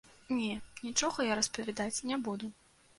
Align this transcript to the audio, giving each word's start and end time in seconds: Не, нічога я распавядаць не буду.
Не, 0.37 0.53
нічога 0.87 1.27
я 1.31 1.37
распавядаць 1.43 1.95
не 2.13 2.23
буду. 2.29 2.55